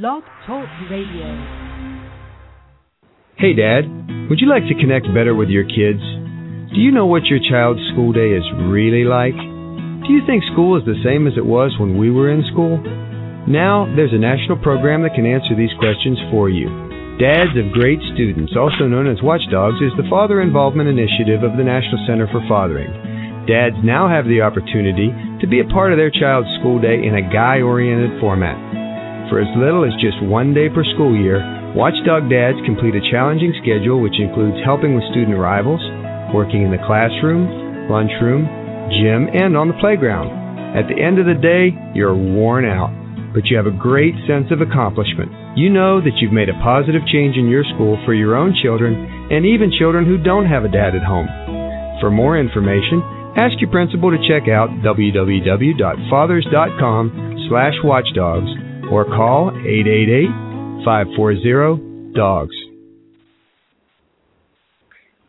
Blog 0.00 0.24
Talk 0.48 0.64
Radio. 0.88 1.28
Hey, 3.36 3.52
Dad. 3.52 3.84
Would 4.32 4.40
you 4.40 4.48
like 4.48 4.64
to 4.72 4.80
connect 4.80 5.04
better 5.12 5.36
with 5.36 5.52
your 5.52 5.68
kids? 5.68 6.00
Do 6.72 6.80
you 6.80 6.88
know 6.88 7.04
what 7.04 7.28
your 7.28 7.44
child's 7.44 7.84
school 7.92 8.08
day 8.08 8.32
is 8.32 8.40
really 8.72 9.04
like? 9.04 9.36
Do 9.36 10.08
you 10.08 10.24
think 10.24 10.48
school 10.48 10.80
is 10.80 10.88
the 10.88 10.96
same 11.04 11.28
as 11.28 11.36
it 11.36 11.44
was 11.44 11.76
when 11.76 12.00
we 12.00 12.08
were 12.08 12.32
in 12.32 12.40
school? 12.48 12.80
Now, 13.44 13.84
there's 13.92 14.16
a 14.16 14.24
national 14.24 14.64
program 14.64 15.04
that 15.04 15.12
can 15.12 15.28
answer 15.28 15.52
these 15.52 15.76
questions 15.76 16.16
for 16.32 16.48
you. 16.48 16.72
Dads 17.20 17.52
of 17.60 17.76
Great 17.76 18.00
Students, 18.16 18.56
also 18.56 18.88
known 18.88 19.04
as 19.04 19.20
Watchdogs, 19.20 19.84
is 19.84 19.92
the 20.00 20.08
father 20.08 20.40
involvement 20.40 20.88
initiative 20.88 21.44
of 21.44 21.60
the 21.60 21.68
National 21.68 22.00
Center 22.08 22.32
for 22.32 22.40
Fathering. 22.48 23.44
Dads 23.44 23.76
now 23.84 24.08
have 24.08 24.24
the 24.24 24.40
opportunity 24.40 25.12
to 25.44 25.46
be 25.46 25.60
a 25.60 25.68
part 25.68 25.92
of 25.92 26.00
their 26.00 26.08
child's 26.08 26.48
school 26.64 26.80
day 26.80 26.96
in 26.96 27.12
a 27.12 27.28
guy 27.28 27.60
oriented 27.60 28.16
format. 28.24 28.56
For 29.32 29.40
as 29.40 29.48
little 29.56 29.88
as 29.88 29.96
just 29.96 30.20
one 30.28 30.52
day 30.52 30.68
per 30.68 30.84
school 30.92 31.16
year, 31.16 31.40
Watchdog 31.72 32.28
Dads 32.28 32.60
complete 32.68 32.92
a 32.92 33.00
challenging 33.08 33.56
schedule 33.64 34.04
which 34.04 34.20
includes 34.20 34.60
helping 34.60 34.92
with 34.92 35.08
student 35.08 35.32
arrivals, 35.32 35.80
working 36.36 36.60
in 36.60 36.68
the 36.68 36.76
classroom, 36.84 37.48
lunchroom, 37.88 38.44
gym, 38.92 39.32
and 39.32 39.56
on 39.56 39.72
the 39.72 39.80
playground. 39.80 40.28
At 40.76 40.84
the 40.84 41.00
end 41.00 41.16
of 41.16 41.24
the 41.24 41.40
day, 41.40 41.72
you're 41.96 42.12
worn 42.12 42.68
out, 42.68 42.92
but 43.32 43.48
you 43.48 43.56
have 43.56 43.64
a 43.64 43.72
great 43.72 44.12
sense 44.28 44.52
of 44.52 44.60
accomplishment. 44.60 45.32
You 45.56 45.72
know 45.72 46.04
that 46.04 46.20
you've 46.20 46.36
made 46.36 46.52
a 46.52 46.60
positive 46.60 47.00
change 47.08 47.40
in 47.40 47.48
your 47.48 47.64
school 47.72 47.96
for 48.04 48.12
your 48.12 48.36
own 48.36 48.52
children 48.60 48.92
and 49.32 49.48
even 49.48 49.72
children 49.72 50.04
who 50.04 50.20
don't 50.20 50.44
have 50.44 50.68
a 50.68 50.70
dad 50.76 50.92
at 50.92 51.08
home. 51.08 51.32
For 52.04 52.12
more 52.12 52.36
information, 52.36 53.00
ask 53.40 53.56
your 53.64 53.72
principal 53.72 54.12
to 54.12 54.20
check 54.28 54.52
out 54.52 54.68
www.fathers.com 54.84 57.04
slash 57.48 57.80
watchdogs 57.80 58.52
or 58.92 59.04
call 59.06 59.50
888-540-DOGS. 60.84 62.54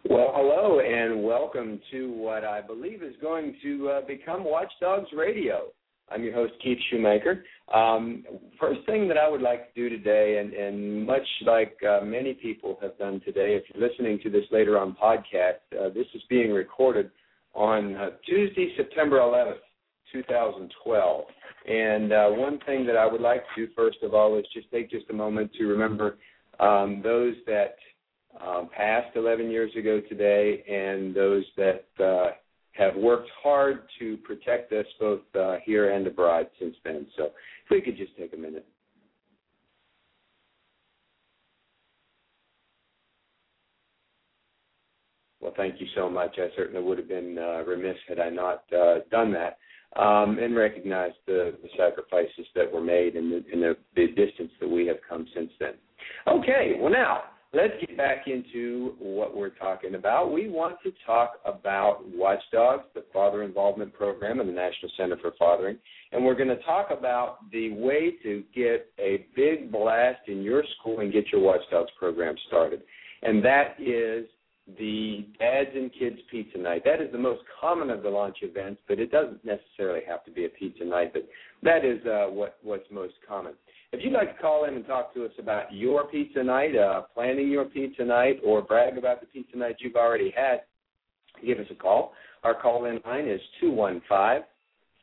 Well, 0.09 0.33
hello 0.35 0.81
and 0.81 1.23
welcome 1.23 1.79
to 1.89 2.11
what 2.11 2.43
I 2.43 2.59
believe 2.59 3.01
is 3.01 3.15
going 3.21 3.55
to 3.63 3.89
uh, 3.89 4.01
become 4.05 4.43
Watchdogs 4.43 5.07
Radio. 5.15 5.67
I'm 6.11 6.25
your 6.25 6.33
host, 6.33 6.55
Keith 6.61 6.77
Shoemaker. 6.91 7.45
Um, 7.73 8.25
first 8.59 8.81
thing 8.85 9.07
that 9.07 9.15
I 9.17 9.29
would 9.29 9.41
like 9.41 9.73
to 9.73 9.81
do 9.81 9.87
today, 9.87 10.39
and, 10.41 10.53
and 10.53 11.05
much 11.05 11.25
like 11.45 11.77
uh, 11.89 12.03
many 12.03 12.33
people 12.33 12.77
have 12.81 12.97
done 12.97 13.21
today, 13.23 13.55
if 13.55 13.63
you're 13.73 13.87
listening 13.87 14.19
to 14.23 14.29
this 14.29 14.43
later 14.51 14.77
on 14.77 14.93
podcast, 15.01 15.61
uh, 15.79 15.87
this 15.87 16.07
is 16.13 16.21
being 16.29 16.51
recorded 16.51 17.11
on 17.55 17.95
uh, 17.95 18.09
Tuesday, 18.25 18.73
September 18.75 19.19
11th, 19.19 19.61
2012. 20.11 21.23
And 21.65 22.11
uh, 22.11 22.29
one 22.29 22.59
thing 22.65 22.85
that 22.87 22.97
I 22.97 23.05
would 23.05 23.21
like 23.21 23.43
to 23.55 23.65
do, 23.67 23.73
first 23.73 23.97
of 24.03 24.13
all, 24.13 24.37
is 24.37 24.45
just 24.53 24.69
take 24.71 24.89
just 24.89 25.09
a 25.09 25.13
moment 25.13 25.51
to 25.53 25.65
remember 25.65 26.17
um, 26.59 27.01
those 27.01 27.35
that 27.47 27.75
um, 28.45 28.69
passed 28.75 29.15
11 29.15 29.49
years 29.49 29.71
ago 29.77 30.01
today 30.09 30.63
and 30.67 31.15
those 31.15 31.45
that 31.55 31.85
uh, 32.03 32.31
have 32.73 32.95
worked 32.95 33.29
hard 33.41 33.83
to 33.99 34.17
protect 34.17 34.73
us 34.73 34.85
both 34.99 35.21
uh, 35.39 35.57
here 35.63 35.91
and 35.91 36.05
abroad 36.07 36.47
since 36.59 36.75
then. 36.83 37.05
So 37.15 37.25
if 37.25 37.71
we 37.71 37.81
could 37.81 37.97
just 37.97 38.15
take 38.17 38.33
a 38.33 38.37
minute. 38.37 38.65
Well, 45.39 45.53
thank 45.55 45.79
you 45.79 45.87
so 45.93 46.09
much. 46.09 46.37
I 46.37 46.47
certainly 46.55 46.81
would 46.81 46.97
have 46.97 47.09
been 47.09 47.37
uh, 47.37 47.63
remiss 47.63 47.97
had 48.07 48.19
I 48.19 48.29
not 48.29 48.63
uh, 48.73 48.99
done 49.11 49.31
that 49.33 49.57
um, 49.95 50.39
and 50.39 50.55
recognize 50.55 51.11
the, 51.27 51.55
the, 51.61 51.69
sacrifices 51.77 52.45
that 52.55 52.71
were 52.71 52.81
made 52.81 53.15
and, 53.15 53.31
the, 53.31 53.43
and 53.51 53.61
the, 53.61 53.77
the 53.95 54.07
distance 54.07 54.51
that 54.59 54.67
we 54.67 54.87
have 54.87 54.97
come 55.07 55.27
since 55.35 55.51
then. 55.59 55.73
Okay, 56.27 56.77
well, 56.79 56.91
now 56.91 57.23
let's 57.53 57.73
get 57.79 57.95
back 57.95 58.27
into 58.27 58.95
what 58.99 59.35
we're 59.37 59.49
talking 59.49 59.95
about. 59.95 60.31
We 60.31 60.49
want 60.49 60.77
to 60.83 60.91
talk 61.05 61.33
about 61.45 61.99
Watchdogs, 62.07 62.85
the 62.95 63.05
Father 63.13 63.43
Involvement 63.43 63.93
Program 63.93 64.39
and 64.39 64.49
the 64.49 64.53
National 64.53 64.91
Center 64.97 65.17
for 65.21 65.33
Fathering, 65.37 65.77
and 66.11 66.25
we're 66.25 66.35
going 66.35 66.49
to 66.49 66.61
talk 66.63 66.87
about 66.89 67.49
the 67.51 67.73
way 67.73 68.13
to 68.23 68.43
get 68.55 68.91
a 68.99 69.27
big 69.35 69.71
blast 69.71 70.27
in 70.27 70.41
your 70.41 70.63
school 70.79 71.01
and 71.01 71.13
get 71.13 71.31
your 71.31 71.41
Watchdogs 71.41 71.91
program 71.99 72.35
started. 72.47 72.81
And 73.21 73.43
that 73.45 73.75
is 73.79 74.25
the 74.79 75.27
Dads 75.39 75.71
and 75.75 75.91
Kids 75.97 76.17
Pizza 76.31 76.57
Night. 76.57 76.83
That 76.85 77.01
is 77.01 77.11
the 77.11 77.17
most 77.17 77.41
common 77.59 77.89
of 77.89 78.01
the 78.01 78.09
launch 78.09 78.37
events, 78.41 78.81
but 78.87 78.99
it 78.99 79.11
doesn't 79.11 79.43
necessarily 79.43 80.01
have 80.07 80.23
to 80.25 80.31
be 80.31 80.45
a 80.45 80.49
pizza 80.49 80.85
night, 80.85 81.11
but 81.13 81.27
that 81.63 81.83
is 81.83 82.05
uh, 82.05 82.27
what, 82.31 82.57
what's 82.63 82.89
most 82.89 83.13
common. 83.27 83.53
If 83.91 84.03
you'd 84.03 84.13
like 84.13 84.35
to 84.35 84.41
call 84.41 84.65
in 84.65 84.73
and 84.73 84.87
talk 84.87 85.13
to 85.13 85.25
us 85.25 85.31
about 85.37 85.73
your 85.73 86.07
pizza 86.07 86.43
night, 86.43 86.75
uh, 86.75 87.01
planning 87.13 87.49
your 87.49 87.65
pizza 87.65 88.03
night, 88.03 88.39
or 88.43 88.61
brag 88.61 88.97
about 88.97 89.19
the 89.19 89.27
pizza 89.27 89.57
night 89.57 89.75
you've 89.79 89.95
already 89.95 90.33
had, 90.35 90.61
give 91.45 91.59
us 91.59 91.67
a 91.69 91.75
call. 91.75 92.13
Our 92.43 92.59
call 92.59 92.85
in 92.85 92.99
line 93.05 93.27
is 93.27 93.41
215 93.59 94.45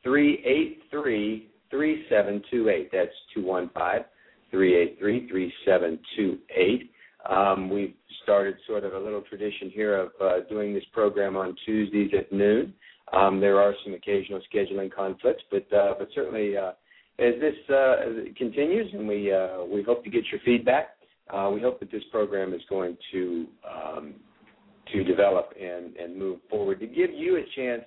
383 0.03 1.49
3728. 1.69 2.91
That's 2.91 3.09
215 3.33 4.05
383 4.51 5.29
3728. 5.29 6.91
Um, 7.29 7.69
we've 7.69 7.93
started 8.31 8.55
sort 8.65 8.85
of 8.85 8.93
a 8.93 8.97
little 8.97 9.21
tradition 9.23 9.69
here 9.69 9.93
of 9.93 10.09
uh, 10.21 10.39
doing 10.49 10.73
this 10.73 10.85
program 10.93 11.35
on 11.35 11.53
Tuesdays 11.65 12.11
at 12.17 12.31
noon. 12.31 12.73
Um, 13.11 13.41
there 13.41 13.59
are 13.59 13.73
some 13.83 13.93
occasional 13.93 14.39
scheduling 14.53 14.89
conflicts, 14.89 15.43
but 15.51 15.67
uh, 15.75 15.95
but 15.99 16.07
certainly 16.15 16.55
uh, 16.55 16.71
as 17.19 17.33
this 17.41 17.55
uh, 17.69 17.95
continues, 18.37 18.89
and 18.93 19.05
we 19.05 19.33
uh, 19.33 19.65
we 19.65 19.83
hope 19.83 20.05
to 20.05 20.09
get 20.09 20.23
your 20.31 20.39
feedback. 20.45 20.91
Uh, 21.29 21.51
we 21.53 21.59
hope 21.59 21.81
that 21.81 21.91
this 21.91 22.03
program 22.09 22.53
is 22.53 22.61
going 22.69 22.97
to 23.11 23.47
um, 23.69 24.13
to 24.93 25.03
develop 25.03 25.53
and, 25.61 25.97
and 25.97 26.17
move 26.17 26.39
forward 26.49 26.79
to 26.79 26.87
give 26.87 27.11
you 27.11 27.35
a 27.35 27.43
chance 27.53 27.83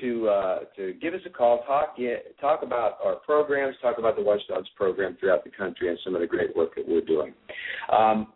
to 0.00 0.28
uh, 0.28 0.58
to 0.76 0.94
give 1.00 1.14
us 1.14 1.20
a 1.26 1.30
call, 1.30 1.62
talk 1.64 1.96
talk 2.40 2.64
about 2.64 2.98
our 3.04 3.14
programs, 3.24 3.76
talk 3.80 3.98
about 3.98 4.16
the 4.16 4.22
Watchdogs 4.22 4.68
program 4.74 5.16
throughout 5.20 5.44
the 5.44 5.50
country, 5.50 5.88
and 5.90 5.98
some 6.02 6.16
of 6.16 6.20
the 6.20 6.26
great 6.26 6.56
work 6.56 6.74
that 6.74 6.88
we're 6.88 7.02
doing. 7.02 7.32
Um, 7.96 8.32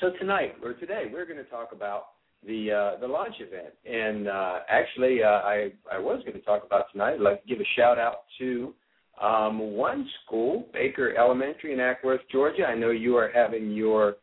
so 0.00 0.10
tonight 0.18 0.54
or 0.62 0.74
today, 0.74 1.04
we're 1.12 1.26
going 1.26 1.42
to 1.42 1.50
talk 1.50 1.72
about 1.72 2.06
the 2.46 2.70
uh, 2.70 3.00
the 3.00 3.06
launch 3.06 3.34
event, 3.40 3.74
and 3.84 4.28
uh, 4.28 4.60
actually, 4.68 5.22
uh, 5.22 5.26
I 5.26 5.70
I 5.90 5.98
was 5.98 6.22
going 6.24 6.38
to 6.38 6.44
talk 6.44 6.64
about 6.64 6.92
tonight. 6.92 7.14
I'd 7.14 7.20
like 7.20 7.42
to 7.42 7.48
give 7.48 7.60
a 7.60 7.68
shout 7.76 7.98
out 7.98 8.24
to 8.38 8.74
um, 9.20 9.72
one 9.72 10.08
school, 10.24 10.68
Baker 10.72 11.16
Elementary 11.16 11.72
in 11.72 11.78
Acworth, 11.78 12.18
Georgia. 12.30 12.64
I 12.64 12.74
know 12.74 12.90
you 12.90 13.16
are 13.16 13.30
having 13.34 13.72
your 13.72 14.16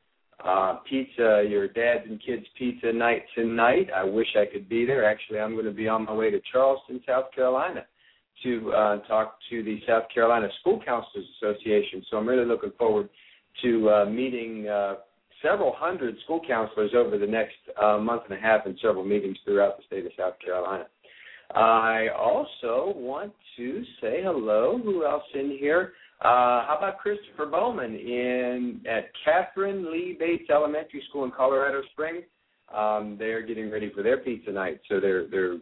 uh, 0.44 0.78
pizza, 0.90 1.44
your 1.48 1.68
dad's 1.68 2.06
and 2.08 2.22
kids 2.24 2.46
pizza 2.58 2.94
night 2.94 3.24
tonight. 3.36 3.88
I 3.96 4.04
wish 4.04 4.28
I 4.36 4.46
could 4.46 4.70
be 4.70 4.86
there. 4.86 5.06
Actually, 5.06 5.40
I'm 5.40 5.54
going 5.54 5.66
to 5.66 5.72
be 5.72 5.88
on 5.88 6.06
my 6.06 6.14
way 6.14 6.30
to 6.30 6.40
Charleston, 6.52 7.02
South 7.08 7.26
Carolina, 7.34 7.86
to 8.44 8.72
uh, 8.74 8.98
talk 9.08 9.38
to 9.50 9.64
the 9.64 9.80
South 9.88 10.04
Carolina 10.14 10.48
School 10.62 10.82
Counselors 10.86 11.26
Association. 11.42 12.04
So 12.10 12.18
I'm 12.18 12.28
really 12.28 12.46
looking 12.46 12.72
forward 12.78 13.10
to 13.64 13.90
uh, 13.90 14.06
meeting 14.06 14.68
several 15.44 15.74
hundred 15.76 16.16
school 16.24 16.42
counselors 16.48 16.92
over 16.96 17.18
the 17.18 17.28
next 17.28 17.58
uh, 17.82 17.98
month 17.98 18.24
and 18.30 18.38
a 18.38 18.42
half 18.42 18.66
in 18.66 18.76
several 18.82 19.04
meetings 19.04 19.38
throughout 19.46 19.78
the 19.78 19.84
state 19.84 20.06
of 20.06 20.12
South 20.18 20.34
Carolina. 20.44 20.86
I 21.54 22.08
also 22.18 22.94
want 22.98 23.34
to 23.58 23.84
say 24.02 24.22
hello. 24.24 24.80
Who 24.84 25.06
else 25.06 25.24
in 25.36 25.58
here? 25.60 25.94
Uh, 26.22 26.66
how 26.66 26.76
about 26.78 27.00
Christopher 27.00 27.46
Bowman 27.46 27.96
in 27.96 28.82
at 28.90 29.12
Katharine 29.26 29.92
Lee 29.92 30.16
Bates 30.18 30.50
Elementary 30.50 31.04
School 31.10 31.26
in 31.26 31.32
Colorado 31.32 31.82
Springs? 31.92 32.24
Um, 32.74 33.18
they're 33.20 33.46
getting 33.46 33.70
ready 33.70 33.92
for 33.94 34.02
their 34.02 34.18
pizza 34.18 34.52
night, 34.52 34.80
so 34.90 35.00
they're 35.00 35.28
they're 35.28 35.58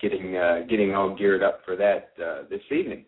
getting 0.00 0.36
uh, 0.36 0.62
getting 0.68 0.94
all 0.94 1.14
geared 1.14 1.42
up 1.42 1.60
for 1.64 1.76
that 1.76 2.12
uh, 2.24 2.48
this 2.48 2.62
evening. 2.72 3.04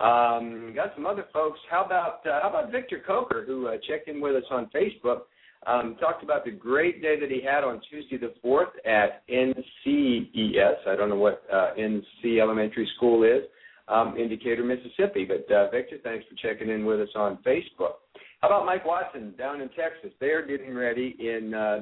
Um, 0.00 0.72
got 0.76 0.92
some 0.94 1.06
other 1.06 1.26
folks. 1.32 1.58
How 1.68 1.84
about 1.84 2.24
uh, 2.26 2.40
how 2.40 2.50
about 2.50 2.70
Victor 2.70 3.02
Coker, 3.04 3.44
who 3.44 3.66
uh, 3.66 3.72
checked 3.88 4.08
in 4.08 4.20
with 4.20 4.36
us 4.36 4.44
on 4.50 4.70
Facebook? 4.74 5.22
Um, 5.66 5.96
talked 6.00 6.22
about 6.22 6.44
the 6.44 6.50
great 6.50 7.02
day 7.02 7.18
that 7.18 7.30
he 7.30 7.42
had 7.42 7.64
on 7.64 7.80
Tuesday 7.90 8.16
the 8.16 8.32
4th 8.44 8.70
at 8.86 9.28
NCES. 9.28 10.86
I 10.86 10.96
don't 10.96 11.08
know 11.08 11.16
what 11.16 11.42
uh, 11.52 11.72
NC 11.78 12.40
Elementary 12.40 12.88
School 12.96 13.24
is, 13.24 13.42
um, 13.88 14.16
in 14.16 14.28
Decatur, 14.28 14.64
Mississippi. 14.64 15.26
But 15.26 15.52
uh, 15.54 15.70
Victor, 15.70 15.96
thanks 16.02 16.24
for 16.28 16.36
checking 16.36 16.70
in 16.70 16.86
with 16.86 17.00
us 17.00 17.08
on 17.14 17.38
Facebook. 17.38 17.94
How 18.40 18.48
about 18.48 18.66
Mike 18.66 18.86
Watson 18.86 19.34
down 19.36 19.60
in 19.60 19.68
Texas? 19.70 20.12
They're 20.20 20.46
getting 20.46 20.74
ready 20.74 21.16
in, 21.18 21.52
uh, 21.52 21.80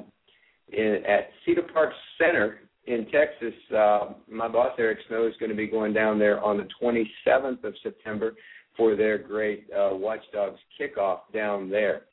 in 0.69 1.03
at 1.07 1.29
Cedar 1.45 1.63
Park 1.71 1.93
Center 2.17 2.59
in 2.87 3.05
Texas. 3.11 3.53
Uh, 3.73 4.13
my 4.29 4.47
boss 4.47 4.71
Eric 4.79 4.99
Snow 5.07 5.27
is 5.27 5.33
going 5.39 5.51
to 5.51 5.55
be 5.55 5.67
going 5.67 5.93
down 5.93 6.17
there 6.17 6.43
on 6.43 6.57
the 6.57 6.67
27th 6.81 7.63
of 7.63 7.75
September 7.83 8.33
for 8.75 8.95
their 8.95 9.17
great 9.17 9.67
uh, 9.71 9.89
Watchdogs 9.91 10.59
kickoff 10.79 11.19
down 11.33 11.69
there. 11.69 12.03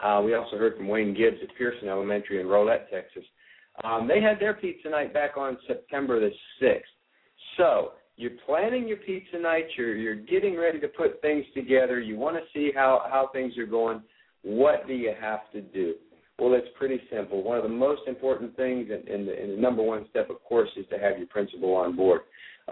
Uh, 0.00 0.22
we 0.24 0.34
also 0.34 0.56
heard 0.56 0.76
from 0.76 0.88
Wayne 0.88 1.14
Gibbs 1.14 1.38
at 1.42 1.54
Pearson 1.56 1.88
Elementary 1.88 2.40
in 2.40 2.46
Rowlett, 2.46 2.88
Texas. 2.90 3.24
Um, 3.84 4.06
they 4.06 4.20
had 4.20 4.38
their 4.38 4.54
pizza 4.54 4.88
night 4.88 5.12
back 5.12 5.36
on 5.36 5.58
September 5.66 6.20
the 6.20 6.30
6th. 6.62 6.80
So 7.56 7.92
you're 8.16 8.32
planning 8.46 8.86
your 8.86 8.98
pizza 8.98 9.38
night, 9.38 9.66
you're 9.76 9.96
you're 9.96 10.14
getting 10.14 10.56
ready 10.56 10.78
to 10.80 10.88
put 10.88 11.20
things 11.20 11.44
together, 11.54 12.00
you 12.00 12.16
want 12.16 12.36
to 12.36 12.42
see 12.54 12.70
how 12.74 13.06
how 13.10 13.30
things 13.32 13.56
are 13.58 13.66
going. 13.66 14.02
What 14.42 14.86
do 14.86 14.94
you 14.94 15.12
have 15.20 15.50
to 15.52 15.60
do? 15.60 15.94
Well, 16.38 16.54
it's 16.54 16.66
pretty 16.76 17.00
simple. 17.10 17.42
One 17.42 17.56
of 17.56 17.62
the 17.62 17.68
most 17.68 18.02
important 18.08 18.56
things, 18.56 18.88
and, 18.90 19.06
and, 19.06 19.28
the, 19.28 19.40
and 19.40 19.52
the 19.52 19.56
number 19.56 19.82
one 19.82 20.06
step, 20.10 20.28
of 20.30 20.42
course, 20.42 20.70
is 20.76 20.86
to 20.90 20.98
have 20.98 21.18
your 21.18 21.28
principal 21.28 21.74
on 21.74 21.94
board. 21.94 22.22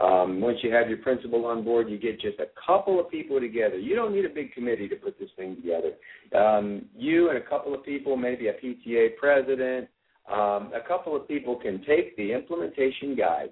Um, 0.01 0.41
once 0.41 0.59
you 0.63 0.73
have 0.73 0.89
your 0.89 0.99
principal 0.99 1.47
on 1.47 1.65
board, 1.65 1.91
you 1.91 1.99
get 1.99 2.21
just 2.21 2.39
a 2.39 2.47
couple 2.67 3.01
of 3.01 3.11
people 3.11 3.41
together. 3.41 3.79
You 3.79 3.97
don't 3.97 4.15
need 4.15 4.25
a 4.25 4.29
big 4.29 4.53
committee 4.53 4.89
to 4.89 4.97
put 4.97 5.19
this 5.19 5.31
thing 5.37 5.57
together. 5.57 5.93
Um, 6.39 6.87
you 6.97 7.29
and 7.29 7.39
a 7.39 7.43
couple 7.43 7.75
of 7.75 7.85
people, 7.85 8.17
maybe 8.17 8.49
a 8.49 8.53
PTA 8.53 9.17
president, 9.17 9.89
um, 10.31 10.73
a 10.75 10.81
couple 10.87 11.17
of 11.17 11.27
people 11.27 11.57
can 11.57 11.83
take 11.85 12.17
the 12.17 12.33
implementation 12.33 13.17
guide 13.17 13.51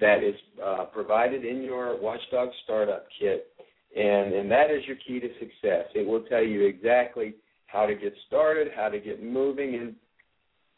that 0.00 0.24
is 0.24 0.34
uh, 0.64 0.84
provided 0.86 1.44
in 1.44 1.62
your 1.62 2.00
Watchdog 2.00 2.48
Startup 2.64 3.06
Kit, 3.20 3.48
and, 3.94 4.32
and 4.32 4.50
that 4.50 4.70
is 4.70 4.82
your 4.86 4.96
key 5.06 5.20
to 5.20 5.28
success. 5.38 5.86
It 5.94 6.06
will 6.06 6.22
tell 6.22 6.42
you 6.42 6.64
exactly 6.66 7.34
how 7.66 7.86
to 7.86 7.94
get 7.94 8.14
started, 8.26 8.68
how 8.74 8.88
to 8.88 8.98
get 8.98 9.22
moving, 9.22 9.74
and 9.74 9.94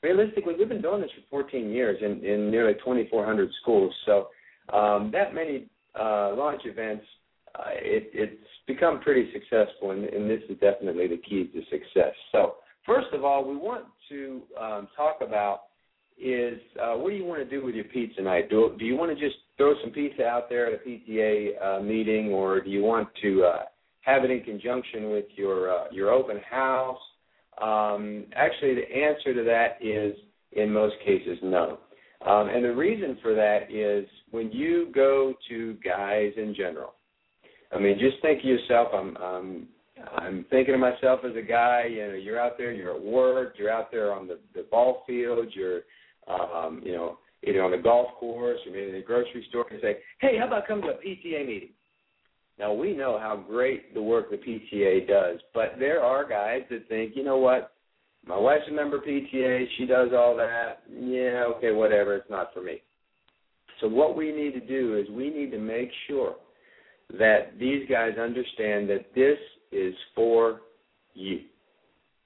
realistically, 0.03 0.55
we've 0.59 0.69
been 0.69 0.83
doing 0.83 1.01
this 1.01 1.11
for 1.31 1.43
14 1.45 1.71
years 1.71 1.99
in, 2.03 2.25
in 2.25 2.51
nearly 2.51 2.75
2,400 2.75 3.49
schools. 3.63 3.95
So 4.05 4.29
um, 4.73 5.11
that 5.13 5.35
many 5.35 5.67
uh, 5.99 6.35
launch 6.35 6.63
events, 6.65 7.05
uh, 7.55 7.71
it, 7.75 8.11
it's 8.13 8.43
become 8.67 9.01
pretty 9.01 9.31
successful, 9.33 9.93
and, 9.93 10.05
and 10.05 10.29
this 10.29 10.43
is 10.49 10.59
definitely 10.61 11.07
the 11.07 11.17
key 11.17 11.51
to 11.53 11.61
success. 11.71 12.15
So 12.33 12.57
first 12.85 13.09
of 13.13 13.25
all, 13.25 13.49
we 13.49 13.57
want 13.57 13.87
to 14.09 14.43
um, 14.61 14.89
talk 14.97 15.19
about 15.21 15.63
is 16.19 16.59
uh, 16.83 16.95
what 16.95 17.11
do 17.11 17.17
you 17.17 17.25
want 17.25 17.43
to 17.43 17.49
do 17.49 17.65
with 17.65 17.75
your 17.75 17.85
pizza 17.85 18.23
night? 18.23 18.49
Do, 18.49 18.75
do 18.79 18.85
you 18.85 18.97
want 18.97 19.17
to 19.17 19.23
just 19.23 19.37
throw 19.57 19.75
some 19.83 19.91
pizza 19.91 20.25
out 20.25 20.49
there 20.49 20.67
at 20.67 20.81
a 20.81 20.89
PTA 20.89 21.51
uh, 21.63 21.83
meeting, 21.83 22.29
or 22.31 22.61
do 22.61 22.71
you 22.71 22.83
want 22.83 23.09
to 23.23 23.45
uh, 23.45 23.63
have 24.01 24.25
it 24.25 24.31
in 24.31 24.43
conjunction 24.43 25.11
with 25.11 25.27
your 25.37 25.71
uh, 25.71 25.85
your 25.93 26.11
open 26.11 26.39
house? 26.49 26.99
Um, 27.61 28.25
actually, 28.35 28.75
the 28.75 28.91
answer 28.95 29.35
to 29.35 29.45
that 29.45 29.79
is 29.81 30.17
in 30.53 30.73
most 30.73 30.95
cases 31.05 31.39
no. 31.43 31.79
Um, 32.25 32.49
and 32.49 32.65
the 32.65 32.75
reason 32.75 33.19
for 33.23 33.35
that 33.35 33.71
is 33.71 34.09
when 34.31 34.51
you 34.51 34.91
go 34.95 35.35
to 35.49 35.75
guys 35.85 36.33
in 36.37 36.55
general. 36.55 36.95
I 37.73 37.79
mean, 37.79 37.99
just 37.99 38.23
think 38.23 38.41
of 38.41 38.45
yourself. 38.45 38.89
I'm 38.95 39.17
I'm 39.17 39.69
I'm 40.17 40.47
thinking 40.51 40.75
of 40.75 40.81
myself 40.81 41.21
as 41.25 41.37
a 41.37 41.43
guy. 41.43 41.85
You 41.91 42.09
know, 42.09 42.15
you're 42.15 42.41
out 42.41 42.57
there. 42.57 42.73
You're 42.73 42.95
at 42.95 43.03
work. 43.03 43.55
You're 43.59 43.73
out 43.73 43.91
there 43.91 44.13
on 44.13 44.29
the 44.29 44.39
the 44.55 44.67
ball 44.71 45.03
field. 45.07 45.49
You're 45.53 45.83
um, 46.29 46.81
you 46.85 46.93
know 46.93 47.19
either 47.47 47.63
on 47.63 47.71
the 47.71 47.79
golf 47.79 48.09
course 48.19 48.59
or 48.67 48.73
maybe 48.73 48.89
in 48.89 48.95
the 48.95 49.03
grocery 49.03 49.47
store 49.49 49.67
and 49.71 49.81
say, 49.81 49.99
hey, 50.21 50.37
how 50.39 50.47
about 50.47 50.67
come 50.67 50.83
to 50.83 50.89
a 50.89 50.95
PTA 50.95 51.47
meeting? 51.47 51.71
Now 52.59 52.73
we 52.73 52.95
know 52.95 53.19
how 53.19 53.37
great 53.37 53.95
the 53.95 54.03
work 54.03 54.31
the 54.31 54.37
PTA 54.37 55.07
does, 55.07 55.41
but 55.55 55.75
there 55.79 56.03
are 56.03 56.29
guys 56.29 56.63
that 56.71 56.89
think, 56.89 57.15
you 57.15 57.23
know 57.23 57.37
what, 57.37 57.73
my 58.27 58.37
wife's 58.37 58.65
a 58.69 58.73
member 58.73 58.99
of 58.99 59.05
PTA, 59.05 59.67
she 59.79 59.87
does 59.87 60.11
all 60.15 60.37
that. 60.37 60.83
Yeah, 60.91 61.45
okay, 61.57 61.73
whatever, 61.73 62.17
it's 62.17 62.31
not 62.31 62.53
for 62.53 62.63
me. 62.63 62.83
So 63.81 63.89
what 63.89 64.17
we 64.17 64.33
need 64.33 64.53
to 64.55 64.61
do 64.61 64.97
is 64.97 65.09
we 65.11 65.31
need 65.31 65.51
to 65.53 65.59
make 65.59 65.91
sure 66.09 66.37
that 67.19 67.59
these 67.59 67.89
guys 67.89 68.19
understand 68.19 68.89
that 68.91 69.07
this 69.15 69.39
is 69.71 69.95
for 70.15 70.63
you. 71.15 71.43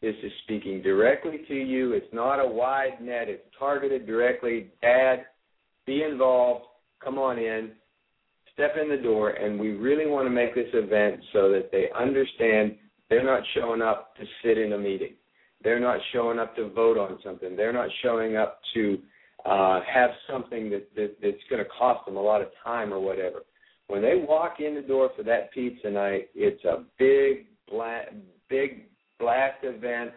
This 0.00 0.14
is 0.22 0.32
speaking 0.44 0.80
directly 0.80 1.40
to 1.48 1.54
you. 1.54 1.92
It's 1.92 2.12
not 2.12 2.36
a 2.36 2.46
wide 2.46 3.02
net. 3.02 3.28
It's 3.28 3.44
targeted 3.58 4.06
directly. 4.06 4.68
Dad, 4.80 5.26
be 5.86 6.02
involved. 6.02 6.64
Come 7.04 7.18
on 7.18 7.38
in 7.38 7.72
step 8.60 8.76
in 8.80 8.90
the 8.90 8.96
door, 8.96 9.30
and 9.30 9.58
we 9.58 9.70
really 9.70 10.06
want 10.06 10.26
to 10.26 10.30
make 10.30 10.54
this 10.54 10.68
event 10.74 11.20
so 11.32 11.50
that 11.50 11.70
they 11.72 11.86
understand 11.98 12.76
they're 13.08 13.24
not 13.24 13.42
showing 13.54 13.80
up 13.80 14.14
to 14.16 14.24
sit 14.44 14.58
in 14.58 14.74
a 14.74 14.78
meeting. 14.78 15.14
They're 15.62 15.80
not 15.80 15.98
showing 16.12 16.38
up 16.38 16.56
to 16.56 16.70
vote 16.70 16.96
on 16.96 17.18
something. 17.24 17.56
They're 17.56 17.72
not 17.72 17.88
showing 18.02 18.36
up 18.36 18.60
to 18.74 18.98
uh, 19.44 19.80
have 19.92 20.10
something 20.30 20.70
that, 20.70 20.88
that 20.96 21.16
that's 21.22 21.42
going 21.48 21.62
to 21.62 21.70
cost 21.78 22.06
them 22.06 22.16
a 22.16 22.22
lot 22.22 22.42
of 22.42 22.48
time 22.64 22.92
or 22.92 23.00
whatever. 23.00 23.40
When 23.88 24.02
they 24.02 24.24
walk 24.26 24.60
in 24.60 24.74
the 24.74 24.82
door 24.82 25.10
for 25.16 25.22
that 25.24 25.52
pizza 25.52 25.90
night, 25.90 26.28
it's 26.34 26.64
a 26.64 26.84
big, 26.98 27.46
black, 27.68 28.12
big 28.48 28.86
blast 29.18 29.58
event, 29.62 30.12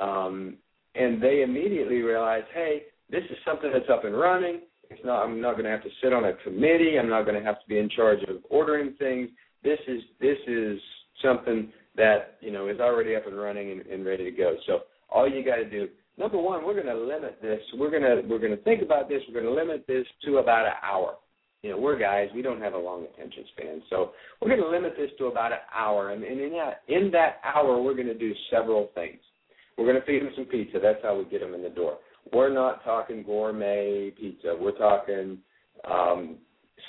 um, 0.00 0.56
and 0.94 1.22
they 1.22 1.42
immediately 1.42 2.02
realize, 2.02 2.44
hey, 2.54 2.84
this 3.10 3.22
is 3.30 3.36
something 3.46 3.70
that's 3.72 3.88
up 3.90 4.04
and 4.04 4.18
running. 4.18 4.60
It's 4.90 5.04
not. 5.04 5.22
I'm 5.22 5.40
not 5.40 5.52
going 5.52 5.64
to 5.64 5.70
have 5.70 5.82
to 5.82 5.90
sit 6.02 6.12
on 6.12 6.24
a 6.24 6.32
committee. 6.44 6.98
I'm 6.98 7.08
not 7.08 7.22
going 7.22 7.38
to 7.38 7.44
have 7.44 7.60
to 7.60 7.68
be 7.68 7.78
in 7.78 7.90
charge 7.90 8.22
of 8.22 8.36
ordering 8.48 8.94
things. 8.98 9.28
This 9.62 9.78
is 9.86 10.00
this 10.20 10.38
is 10.46 10.78
something 11.22 11.70
that 11.96 12.27
is 12.78 12.80
already 12.80 13.16
up 13.16 13.26
and 13.26 13.38
running 13.38 13.72
and, 13.72 13.80
and 13.82 14.04
ready 14.04 14.30
to 14.30 14.36
go. 14.36 14.56
So 14.66 14.80
all 15.10 15.28
you 15.28 15.44
got 15.44 15.56
to 15.56 15.68
do. 15.68 15.88
Number 16.16 16.38
one, 16.38 16.64
we're 16.64 16.74
going 16.74 16.86
to 16.86 16.96
limit 16.96 17.40
this. 17.40 17.60
We're 17.74 17.90
going 17.90 18.02
to 18.02 18.28
we're 18.28 18.40
going 18.40 18.56
to 18.56 18.62
think 18.64 18.82
about 18.82 19.08
this. 19.08 19.22
We're 19.28 19.40
going 19.40 19.54
to 19.54 19.60
limit 19.60 19.86
this 19.86 20.06
to 20.24 20.38
about 20.38 20.66
an 20.66 20.72
hour. 20.82 21.14
You 21.62 21.70
know, 21.70 21.78
we're 21.78 21.98
guys. 21.98 22.28
We 22.34 22.42
don't 22.42 22.60
have 22.60 22.74
a 22.74 22.78
long 22.78 23.04
attention 23.12 23.44
span, 23.56 23.82
so 23.90 24.12
we're 24.40 24.48
going 24.48 24.60
to 24.60 24.68
limit 24.68 24.94
this 24.96 25.10
to 25.18 25.26
about 25.26 25.52
an 25.52 25.58
hour. 25.74 26.12
And, 26.12 26.22
and 26.22 26.40
in 26.40 26.52
that 26.52 26.82
in 26.88 27.10
that 27.12 27.40
hour, 27.44 27.82
we're 27.82 27.94
going 27.94 28.06
to 28.06 28.18
do 28.18 28.32
several 28.50 28.90
things. 28.94 29.18
We're 29.76 29.86
going 29.86 30.00
to 30.00 30.06
feed 30.06 30.22
them 30.22 30.32
some 30.34 30.46
pizza. 30.46 30.78
That's 30.82 31.02
how 31.02 31.16
we 31.16 31.24
get 31.24 31.40
them 31.40 31.54
in 31.54 31.62
the 31.62 31.68
door 31.68 31.98
we're 32.32 32.52
not 32.52 32.84
talking 32.84 33.22
gourmet 33.22 34.12
pizza. 34.18 34.54
We're 34.58 34.76
talking 34.76 35.38
um, 35.90 36.36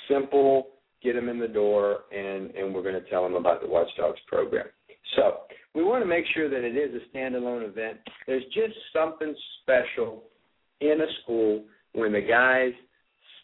simple, 0.08 0.68
get 1.02 1.14
them 1.14 1.28
in 1.28 1.38
the 1.38 1.48
door, 1.48 2.00
and, 2.12 2.50
and 2.50 2.74
we're 2.74 2.82
going 2.82 3.00
to 3.00 3.08
tell 3.10 3.22
them 3.22 3.34
about 3.34 3.62
the 3.62 3.68
Watchdogs 3.68 4.20
program. 4.26 4.66
So 5.16 5.40
we 5.74 5.84
want 5.84 6.02
to 6.02 6.08
make 6.08 6.24
sure 6.34 6.48
that 6.48 6.64
it 6.64 6.76
is 6.76 7.00
a 7.00 7.16
standalone 7.16 7.68
event. 7.68 7.98
There's 8.26 8.44
just 8.54 8.74
something 8.92 9.34
special 9.62 10.24
in 10.80 11.00
a 11.00 11.06
school 11.22 11.64
when 11.92 12.12
the 12.12 12.20
guys 12.20 12.72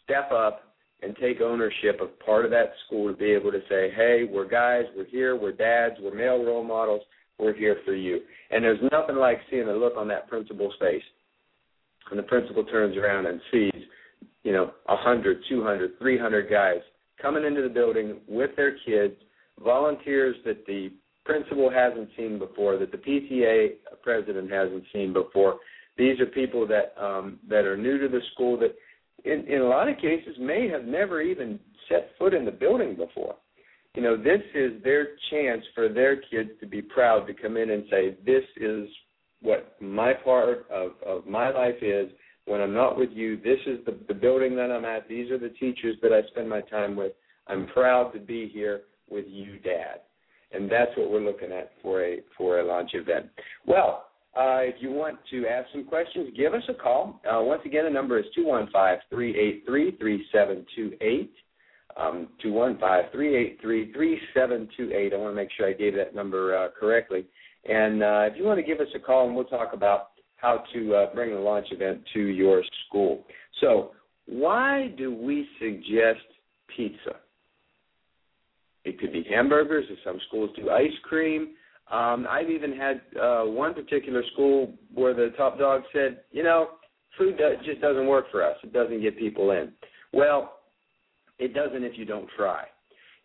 step 0.05 0.31
up 0.33 0.75
and 1.03 1.15
take 1.21 1.41
ownership 1.41 2.01
of 2.01 2.19
part 2.21 2.45
of 2.45 2.51
that 2.51 2.73
school 2.87 3.11
to 3.11 3.17
be 3.17 3.33
able 3.33 3.53
to 3.53 3.61
say, 3.69 3.91
hey, 3.95 4.29
we're 4.31 4.49
guys, 4.49 4.85
we're 4.97 5.07
here, 5.07 5.37
we're 5.37 5.53
dads, 5.53 5.97
we're 6.01 6.15
male 6.15 6.43
role 6.45 6.65
models, 6.65 7.03
we're 7.39 7.55
here 7.55 7.77
for 7.85 7.95
you. 7.95 8.21
And 8.51 8.65
there's 8.65 8.81
nothing 8.91 9.17
like 9.17 9.39
seeing 9.51 9.67
the 9.67 9.73
look 9.73 9.95
on 9.97 10.09
that 10.09 10.29
principal's 10.29 10.75
face 10.81 11.03
and 12.11 12.19
the 12.19 12.23
principal 12.25 12.65
turns 12.65 12.97
around 12.97 13.27
and 13.27 13.41
sees, 13.53 13.83
you 14.43 14.53
know, 14.53 14.73
a 14.89 14.97
hundred, 14.97 15.39
two 15.49 15.63
hundred, 15.63 15.99
three 15.99 16.19
hundred 16.19 16.51
guys 16.51 16.81
coming 17.21 17.45
into 17.45 17.63
the 17.63 17.69
building 17.69 18.19
with 18.29 18.51
their 18.57 18.77
kids, 18.87 19.15
volunteers 19.63 20.37
that 20.45 20.65
the 20.67 20.91
principal 21.27 21.71
hasn't 21.71 22.09
seen 22.17 22.39
before, 22.39 22.79
that 22.79 22.93
the 22.93 22.99
PTA 22.99 23.75
president 24.03 24.51
hasn't 24.51 24.85
seen 24.93 25.13
before. 25.13 25.59
These 25.99 26.21
are 26.21 26.27
people 26.27 26.67
that 26.69 26.95
um, 27.03 27.39
that 27.49 27.65
are 27.65 27.77
new 27.77 27.99
to 27.99 28.09
the 28.09 28.21
school 28.33 28.59
that, 28.59 28.75
in, 29.25 29.47
in 29.47 29.63
a 29.63 29.69
lot 29.69 29.89
of 29.89 29.97
cases, 29.97 30.37
may 30.39 30.69
have 30.69 30.85
never 30.85 31.21
even 31.21 31.59
set 31.89 32.11
foot 32.19 32.33
in 32.35 32.45
the 32.45 32.51
building 32.51 32.97
before. 32.97 33.35
You 33.95 34.03
know, 34.03 34.17
this 34.17 34.43
is 34.55 34.83
their 34.85 35.09
chance 35.31 35.63
for 35.75 35.89
their 35.89 36.17
kids 36.17 36.51
to 36.61 36.67
be 36.67 36.83
proud 36.83 37.27
to 37.27 37.35
come 37.35 37.57
in 37.57 37.71
and 37.71 37.85
say, 37.91 38.17
"This 38.25 38.45
is 38.57 38.89
what 39.41 39.77
my 39.81 40.13
part 40.13 40.67
of, 40.71 40.93
of 41.05 41.27
my 41.27 41.51
life 41.51 41.83
is 41.83 42.11
when 42.47 42.61
I'm 42.61 42.75
not 42.75 42.99
with 42.99 43.11
you. 43.13 43.37
This 43.37 43.59
is 43.67 43.85
the, 43.85 43.97
the 44.09 44.15
building 44.15 44.57
that 44.57 44.71
I'm 44.71 44.85
at. 44.85 45.09
These 45.09 45.31
are 45.31 45.39
the 45.39 45.51
teachers 45.51 45.97
that 46.03 46.13
I 46.13 46.27
spend 46.29 46.49
my 46.49 46.61
time 46.63 46.97
with. 46.97 47.13
I'm 47.47 47.67
proud 47.69 48.13
to 48.13 48.19
be 48.19 48.49
here 48.53 48.83
with 49.11 49.27
you, 49.29 49.59
Dad. 49.59 50.01
And 50.53 50.71
that's 50.71 50.91
what 50.97 51.11
we're 51.11 51.25
looking 51.25 51.51
at 51.53 51.73
for 51.83 52.05
a 52.05 52.19
for 52.37 52.61
a 52.61 52.65
launch 52.65 52.91
event. 52.95 53.27
Well, 53.67 54.07
uh, 54.37 54.61
if 54.61 54.77
you 54.81 54.93
want 54.93 55.19
to 55.31 55.47
ask 55.47 55.69
some 55.73 55.85
questions, 55.85 56.33
give 56.37 56.55
us 56.55 56.63
a 56.69 56.75
call. 56.75 57.21
Uh, 57.25 57.43
once 57.43 57.63
again, 57.65 57.85
the 57.85 57.91
number 57.91 58.19
is 58.19 58.27
two 58.35 58.47
one 58.47 58.69
five 58.73 58.99
three 59.11 59.39
eight 59.39 59.65
three 59.67 59.97
three 59.99 60.25
seven 60.33 60.65
two 60.75 60.93
eight. 61.01 61.33
Um, 61.99 62.29
215-383-3728. 62.45 65.15
I 65.15 65.17
want 65.17 65.31
to 65.31 65.35
make 65.35 65.49
sure 65.57 65.67
I 65.67 65.73
gave 65.73 65.95
that 65.95 66.15
number 66.15 66.55
uh, 66.55 66.69
correctly. 66.79 67.25
And 67.65 68.03
uh, 68.03 68.29
if 68.31 68.37
you 68.37 68.45
want 68.45 68.61
to 68.61 68.67
give 68.67 68.81
us 68.81 68.89
a 68.95 68.99
call, 68.99 69.27
and 69.27 69.35
we'll 69.35 69.47
talk 69.47 69.73
about 69.73 70.09
how 70.37 70.63
to 70.75 70.95
uh, 70.95 71.15
bring 71.15 71.33
a 71.33 71.41
launch 71.41 71.69
event 71.71 72.03
to 72.13 72.21
your 72.21 72.63
school. 72.87 73.25
So, 73.61 73.93
why 74.27 74.93
do 74.99 75.15
we 75.15 75.49
suggest 75.59 76.21
pizza? 76.77 77.17
It 78.87 79.01
could 79.01 79.13
be 79.13 79.27
hamburgers, 79.29 79.85
or 79.91 79.97
some 80.05 80.21
schools 80.29 80.51
do 80.57 80.71
ice 80.71 80.97
cream. 81.03 81.55
Um, 81.91 82.27
I've 82.31 82.51
even 82.51 82.73
had 82.77 83.01
uh, 83.21 83.43
one 83.43 83.75
particular 83.75 84.23
school 84.33 84.73
where 84.95 85.13
the 85.13 85.31
top 85.37 85.59
dog 85.59 85.83
said, 85.93 86.21
you 86.31 86.45
know, 86.45 86.69
food 87.19 87.37
does, 87.37 87.57
just 87.65 87.81
doesn't 87.81 88.07
work 88.07 88.27
for 88.31 88.45
us. 88.45 88.57
It 88.63 88.73
doesn't 88.73 89.03
get 89.03 89.19
people 89.19 89.51
in. 89.51 89.73
Well, 90.13 90.61
it 91.39 91.53
doesn't 91.53 91.83
if 91.83 91.99
you 91.99 92.05
don't 92.05 92.29
try. 92.37 92.65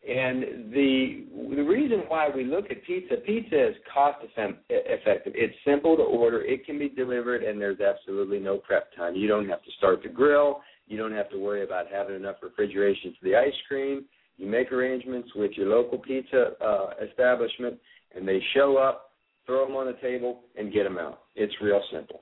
And 0.08 0.74
the 0.74 1.28
the 1.56 1.62
reason 1.62 2.00
why 2.08 2.28
we 2.36 2.44
look 2.44 2.72
at 2.72 2.84
pizza, 2.86 3.18
pizza 3.18 3.70
is 3.70 3.76
cost 3.94 4.18
effective. 4.26 5.34
It's 5.36 5.54
simple 5.64 5.96
to 5.96 6.02
order. 6.02 6.42
It 6.42 6.66
can 6.66 6.80
be 6.80 6.90
delivered, 6.90 7.44
and 7.44 7.62
there's 7.62 7.80
absolutely 7.80 8.40
no 8.40 8.58
prep 8.58 8.96
time. 8.96 9.16
You 9.16 9.28
don't 9.28 9.48
have 9.48 9.62
to 9.62 9.72
start 9.78 10.02
the 10.02 10.10
grill. 10.10 10.62
You 10.88 10.98
don't 10.98 11.12
have 11.12 11.30
to 11.30 11.38
worry 11.38 11.64
about 11.64 11.86
having 11.94 12.16
enough 12.16 12.38
refrigeration 12.42 13.14
for 13.20 13.30
the 13.30 13.36
ice 13.36 13.54
cream. 13.68 14.06
You 14.42 14.48
make 14.48 14.72
arrangements 14.72 15.30
with 15.36 15.52
your 15.52 15.68
local 15.68 16.00
pizza 16.00 16.54
uh, 16.60 16.90
establishment, 17.08 17.78
and 18.16 18.28
they 18.28 18.42
show 18.56 18.76
up, 18.78 19.12
throw 19.46 19.68
them 19.68 19.76
on 19.76 19.86
the 19.86 19.94
table, 20.02 20.40
and 20.58 20.74
get 20.74 20.84
them 20.84 20.98
out. 20.98 21.20
It's 21.36 21.54
real 21.62 21.80
simple. 21.94 22.22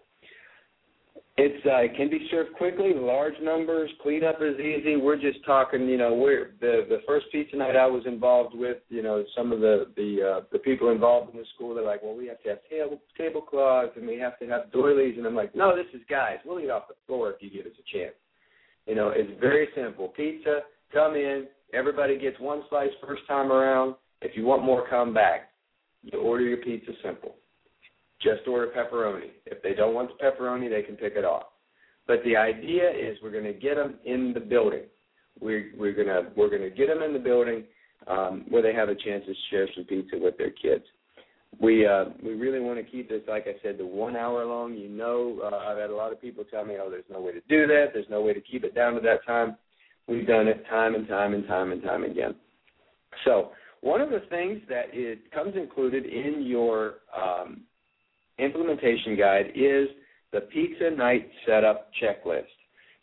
It's 1.38 1.66
uh, 1.66 1.78
it 1.78 1.96
can 1.96 2.10
be 2.10 2.28
served 2.30 2.52
quickly, 2.58 2.92
large 2.94 3.36
numbers. 3.42 3.90
Cleanup 4.04 4.42
is 4.42 4.60
easy. 4.60 4.98
We're 4.98 5.16
just 5.16 5.46
talking, 5.46 5.88
you 5.88 5.96
know, 5.96 6.14
we're 6.14 6.52
the 6.60 6.86
the 6.90 6.98
first 7.08 7.28
pizza 7.32 7.56
night 7.56 7.78
I 7.78 7.86
was 7.86 8.04
involved 8.06 8.54
with. 8.54 8.80
You 8.90 9.02
know, 9.02 9.24
some 9.34 9.54
of 9.54 9.62
the 9.62 9.86
the 9.96 10.40
uh, 10.40 10.42
the 10.52 10.60
people 10.60 10.92
involved 10.92 11.34
in 11.34 11.40
the 11.40 11.46
school. 11.56 11.74
They're 11.74 11.86
like, 11.86 12.04
well, 12.04 12.18
we 12.18 12.28
have 12.28 12.44
to 12.44 12.50
have 12.50 12.58
table 12.70 13.00
tablecloths 13.16 13.94
and 13.96 14.06
we 14.06 14.20
have 14.20 14.38
to 14.40 14.48
have 14.48 14.74
doilies, 14.74 15.16
and 15.18 15.26
I'm 15.26 15.36
like, 15.36 15.56
no, 15.56 15.74
this 15.74 15.88
is 15.94 16.02
guys. 16.10 16.40
We'll 16.44 16.60
eat 16.60 16.70
off 16.70 16.90
the 16.90 16.96
floor 17.08 17.32
if 17.32 17.42
you 17.42 17.50
give 17.50 17.66
us 17.66 17.80
a 17.80 17.98
chance. 17.98 18.16
You 18.88 18.96
know, 18.96 19.14
it's 19.16 19.32
very 19.40 19.70
simple. 19.74 20.10
Pizza, 20.10 20.60
come 20.93 21.15
in. 21.15 21.48
Everybody 21.74 22.17
gets 22.17 22.39
one 22.39 22.63
slice 22.69 22.89
first 23.05 23.22
time 23.27 23.51
around. 23.51 23.96
If 24.22 24.36
you 24.36 24.46
want 24.46 24.63
more, 24.63 24.88
come 24.89 25.13
back. 25.13 25.51
You 26.03 26.19
order 26.19 26.43
your 26.43 26.58
pizza 26.58 26.91
simple 27.03 27.36
just 28.22 28.48
order 28.48 28.67
pepperoni. 28.67 29.29
If 29.46 29.62
they 29.63 29.74
don't 29.74 29.93
want 29.93 30.10
the 30.10 30.24
pepperoni, 30.24 30.69
they 30.69 30.81
can 30.81 30.96
pick 30.96 31.13
it 31.15 31.25
off. 31.25 31.43
But 32.08 32.17
the 32.25 32.36
idea 32.36 32.89
is 32.89 33.17
we're 33.24 33.31
going 33.31 33.46
to 33.46 33.53
get 33.53 33.75
them 33.75 33.96
in 34.05 34.34
the 34.34 34.39
building. 34.39 34.84
We're 35.39 35.72
we're 35.77 35.93
gonna 35.93 36.31
we're 36.36 36.50
gonna 36.50 36.69
get 36.69 36.88
them 36.88 37.01
in 37.01 37.13
the 37.13 37.19
building 37.19 37.63
um, 38.08 38.43
where 38.50 38.62
they 38.62 38.74
have 38.74 38.89
a 38.89 38.96
chance 38.96 39.24
to 39.25 39.34
share 39.50 39.69
some 39.74 39.86
pizza 39.86 40.17
with 40.19 40.38
their 40.38 40.50
kids. 40.50 40.84
We 41.62 41.88
uh, 41.88 42.05
we 42.22 42.34
really 42.34 42.60
want 42.60 42.77
to 42.77 42.84
keep 42.84 43.08
this, 43.08 43.22
like 43.25 43.46
I 43.48 43.55
said, 43.63 43.77
to 43.77 43.86
one 43.86 44.17
hour 44.17 44.43
long. 44.43 44.74
You 44.74 44.89
know, 44.89 45.39
uh, 45.41 45.55
I've 45.55 45.77
had 45.77 45.91
a 45.91 45.96
lot 45.96 46.12
of 46.12 46.19
people 46.19 46.43
tell 46.43 46.65
me, 46.65 46.75
"Oh, 46.81 46.89
there's 46.89 47.05
no 47.10 47.22
way 47.22 47.31
to 47.31 47.41
do 47.48 47.67
that. 47.67 47.91
There's 47.93 48.10
no 48.10 48.22
way 48.22 48.34
to 48.34 48.41
keep 48.41 48.65
it 48.65 48.75
down 48.75 48.96
to 48.96 49.00
that 49.00 49.25
time." 49.25 49.55
We've 50.10 50.28
done 50.28 50.48
it 50.48 50.66
time 50.70 50.96
and 50.96 51.08
time 51.08 51.34
and 51.34 51.46
time 51.48 51.72
and 51.72 51.84
time 51.84 52.04
again. 52.04 52.36
So 53.25 53.51
one 53.82 54.01
of 54.01 54.10
the 54.10 54.22
things 54.30 54.62
that 54.68 54.86
it 54.92 55.32
comes 55.32 55.56
included 55.56 56.06
in 56.06 56.44
your 56.46 56.96
um, 57.16 57.62
implementation 58.39 59.16
guide 59.18 59.51
is 59.56 59.88
the 60.32 60.42
Pizza 60.42 60.89
Night 60.92 61.30
Setup 61.46 61.89
Checklist. 62.01 62.44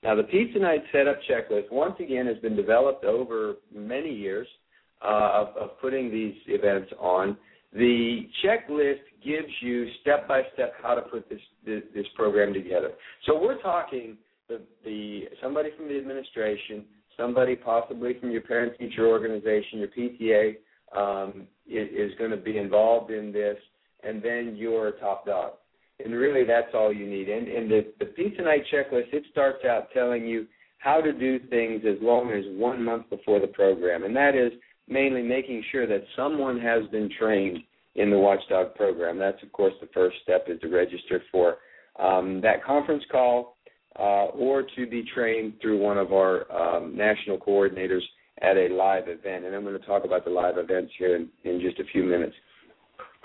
Now, 0.02 0.14
the 0.14 0.24
Pizza 0.24 0.58
Night 0.58 0.82
Setup 0.92 1.18
Checklist, 1.30 1.70
once 1.70 1.94
again, 2.00 2.26
has 2.26 2.38
been 2.38 2.56
developed 2.56 3.04
over 3.04 3.54
many 3.74 4.12
years 4.12 4.46
uh, 5.02 5.30
of, 5.32 5.56
of 5.56 5.80
putting 5.80 6.10
these 6.10 6.34
events 6.46 6.92
on. 6.98 7.36
The 7.72 8.28
checklist 8.44 9.00
gives 9.24 9.48
you 9.60 9.86
step 10.00 10.26
by 10.28 10.42
step 10.54 10.74
how 10.82 10.94
to 10.94 11.02
put 11.02 11.28
this, 11.28 11.40
this, 11.64 11.82
this 11.94 12.06
program 12.14 12.54
together. 12.54 12.92
So 13.26 13.40
we're 13.40 13.60
talking 13.60 14.16
the, 14.48 14.60
the 14.84 15.24
somebody 15.42 15.70
from 15.76 15.88
the 15.88 15.96
administration, 15.96 16.84
somebody 17.16 17.56
possibly 17.56 18.18
from 18.20 18.30
your 18.30 18.42
parent 18.42 18.78
teacher 18.78 19.06
organization, 19.06 19.78
your 19.80 19.88
PTA 19.88 20.56
um, 20.96 21.46
is, 21.66 21.88
is 21.90 22.18
going 22.18 22.30
to 22.30 22.36
be 22.36 22.58
involved 22.58 23.10
in 23.10 23.32
this 23.32 23.56
and 24.02 24.22
then 24.22 24.54
you're 24.56 24.88
a 24.88 25.00
top 25.00 25.26
dog. 25.26 25.52
And 26.04 26.14
really, 26.14 26.44
that's 26.44 26.74
all 26.74 26.92
you 26.92 27.06
need. 27.06 27.28
And, 27.28 27.48
and 27.48 27.70
the, 27.70 27.86
the 27.98 28.06
Pizza 28.06 28.42
Night 28.42 28.62
checklist, 28.72 29.12
it 29.12 29.24
starts 29.30 29.64
out 29.64 29.88
telling 29.92 30.26
you 30.26 30.46
how 30.78 31.00
to 31.00 31.12
do 31.12 31.38
things 31.48 31.82
as 31.88 31.96
long 32.02 32.30
as 32.30 32.44
one 32.50 32.84
month 32.84 33.08
before 33.08 33.40
the 33.40 33.46
program. 33.46 34.04
And 34.04 34.14
that 34.14 34.34
is 34.34 34.52
mainly 34.88 35.22
making 35.22 35.64
sure 35.72 35.86
that 35.86 36.04
someone 36.14 36.60
has 36.60 36.86
been 36.92 37.10
trained 37.18 37.58
in 37.94 38.10
the 38.10 38.18
Watchdog 38.18 38.74
program. 38.74 39.18
That's, 39.18 39.42
of 39.42 39.50
course, 39.52 39.72
the 39.80 39.88
first 39.94 40.16
step 40.22 40.46
is 40.48 40.60
to 40.60 40.68
register 40.68 41.22
for 41.32 41.56
um, 41.98 42.42
that 42.42 42.62
conference 42.62 43.02
call 43.10 43.55
uh, 43.98 44.26
or 44.26 44.62
to 44.76 44.86
be 44.86 45.04
trained 45.14 45.54
through 45.60 45.78
one 45.78 45.98
of 45.98 46.12
our 46.12 46.50
um, 46.52 46.96
national 46.96 47.38
coordinators 47.38 48.02
at 48.42 48.56
a 48.56 48.68
live 48.68 49.08
event. 49.08 49.44
And 49.44 49.54
I'm 49.54 49.62
going 49.62 49.78
to 49.78 49.86
talk 49.86 50.04
about 50.04 50.24
the 50.24 50.30
live 50.30 50.58
events 50.58 50.92
here 50.98 51.16
in, 51.16 51.28
in 51.44 51.60
just 51.60 51.78
a 51.80 51.84
few 51.92 52.04
minutes 52.04 52.34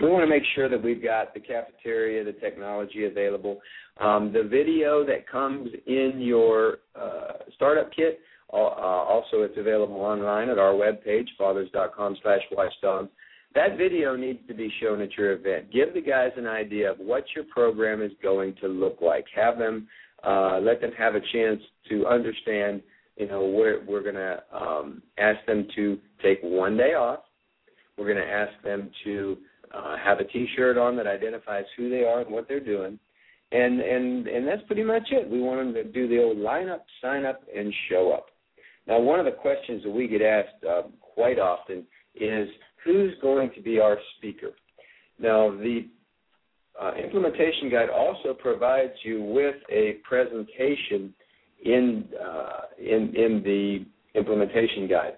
we 0.02 0.10
want 0.10 0.24
to 0.24 0.28
make 0.28 0.44
sure 0.56 0.70
that 0.70 0.82
we've 0.82 1.04
got 1.04 1.34
the 1.34 1.40
cafeteria, 1.40 2.24
the 2.24 2.34
technology 2.34 3.06
available. 3.06 3.60
Um, 4.00 4.32
the 4.34 4.44
video 4.44 5.06
that 5.06 5.30
comes 5.30 5.70
in 5.86 6.14
your 6.18 6.80
uh, 7.00 7.44
startup 7.56 7.94
kit, 7.94 8.20
uh, 8.52 8.56
also 8.56 9.44
it's 9.44 9.58
available 9.58 9.98
online 10.02 10.50
at 10.50 10.58
our 10.58 10.74
webpage, 10.74 11.28
fathers.com 11.38 12.18
slash 12.22 12.42
watchdogs. 12.52 13.10
That 13.54 13.78
video 13.78 14.16
needs 14.16 14.40
to 14.48 14.54
be 14.54 14.72
shown 14.82 15.02
at 15.02 15.16
your 15.18 15.34
event. 15.34 15.72
Give 15.72 15.94
the 15.94 16.02
guys 16.02 16.32
an 16.38 16.48
idea 16.48 16.92
of 16.92 16.98
what 17.00 17.26
your 17.36 17.44
program 17.46 18.02
is 18.02 18.12
going 18.24 18.56
to 18.62 18.68
look 18.68 19.00
like. 19.02 19.26
Have 19.36 19.58
them, 19.58 19.88
uh, 20.24 20.60
let 20.60 20.82
them 20.82 20.92
have 20.98 21.16
a 21.16 21.22
chance 21.34 21.62
to 21.90 22.06
understand, 22.08 22.82
you 23.18 23.28
know, 23.28 23.48
we're, 23.48 23.84
we're 23.86 24.04
going 24.04 24.16
to 24.16 24.44
um, 24.54 25.02
ask 25.18 25.46
them 25.46 25.68
to 25.76 25.98
take 26.24 26.40
one 26.42 26.78
day 26.78 26.94
off. 26.94 27.20
We're 27.98 28.12
going 28.14 28.26
to 28.26 28.32
ask 28.32 28.52
them 28.64 28.90
to 29.04 29.38
uh, 29.74 29.98
have 29.98 30.20
a 30.20 30.24
T-shirt 30.24 30.78
on 30.78 30.96
that 30.98 31.08
identifies 31.08 31.66
who 31.78 31.90
they 31.90 32.04
are 32.04 32.22
and 32.22 32.32
what 32.32 32.48
they're 32.48 32.60
doing, 32.60 33.00
and 33.52 33.80
and 33.82 34.28
and 34.28 34.48
that's 34.48 34.62
pretty 34.68 34.84
much 34.84 35.04
it. 35.12 35.30
We 35.30 35.42
want 35.42 35.60
them 35.60 35.74
to 35.74 35.84
do 35.84 36.08
the 36.08 36.22
old 36.22 36.38
line 36.38 36.70
up, 36.70 36.86
sign 37.02 37.26
up, 37.26 37.42
and 37.56 37.74
show 37.90 38.12
up. 38.12 38.28
Now, 38.88 39.00
one 39.00 39.20
of 39.20 39.26
the 39.26 39.32
questions 39.32 39.84
that 39.84 39.92
we 39.92 40.08
get 40.08 40.22
asked 40.22 40.64
uh, 40.68 40.84
quite 41.00 41.40
often 41.40 41.86
is 42.16 42.50
who's 42.84 43.14
going 43.22 43.52
to 43.56 43.62
be 43.62 43.80
our 43.80 43.98
speaker. 44.18 44.52
Now, 45.20 45.52
the 45.52 45.88
uh, 46.82 46.94
implementation 46.96 47.70
guide 47.70 47.90
also 47.90 48.34
provides 48.34 48.94
you 49.04 49.22
with 49.22 49.56
a 49.70 49.98
presentation 50.04 51.14
in 51.64 52.06
uh, 52.20 52.62
in 52.80 53.14
in 53.16 53.42
the 53.44 53.86
implementation 54.18 54.88
guide 54.88 55.14